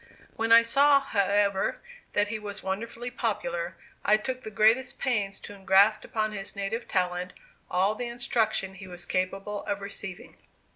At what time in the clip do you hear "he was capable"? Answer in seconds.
8.73-9.63